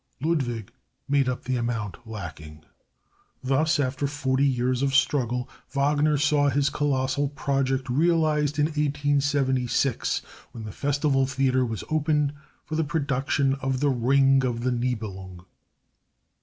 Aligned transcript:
Ludwig 0.19 0.73
made 1.07 1.29
up 1.29 1.43
the 1.43 1.57
amount 1.57 2.07
lacking. 2.07 2.63
Thus, 3.43 3.79
after 3.79 4.07
forty 4.07 4.47
years 4.47 4.81
of 4.81 4.95
struggle, 4.95 5.47
Wagner 5.75 6.17
saw 6.17 6.49
his 6.49 6.71
colossal 6.71 7.29
project 7.29 7.87
realized 7.87 8.57
in 8.57 8.65
1876, 8.65 10.23
when 10.53 10.63
the 10.63 10.71
Festival 10.71 11.27
Theater 11.27 11.63
was 11.63 11.83
opened 11.91 12.33
for 12.65 12.75
the 12.75 12.83
production 12.83 13.53
of 13.61 13.79
the 13.79 13.91
Ring 13.91 14.43
of 14.43 14.63
the 14.63 14.71
Nibelung. 14.71 15.45